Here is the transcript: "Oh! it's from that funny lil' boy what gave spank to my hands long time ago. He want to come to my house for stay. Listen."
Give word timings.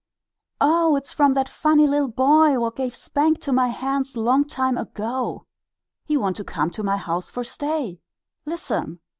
"Oh! 0.59 0.95
it's 0.95 1.13
from 1.13 1.35
that 1.35 1.47
funny 1.47 1.85
lil' 1.85 2.07
boy 2.07 2.57
what 2.59 2.75
gave 2.75 2.95
spank 2.95 3.39
to 3.41 3.51
my 3.53 3.67
hands 3.67 4.17
long 4.17 4.45
time 4.45 4.75
ago. 4.75 5.45
He 6.05 6.17
want 6.17 6.37
to 6.37 6.43
come 6.43 6.71
to 6.71 6.81
my 6.81 6.97
house 6.97 7.29
for 7.29 7.43
stay. 7.43 8.01
Listen." 8.43 8.99